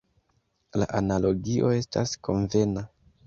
La 0.83 0.87
analogio 1.01 1.71
estas 1.81 2.17
konvena. 2.29 2.87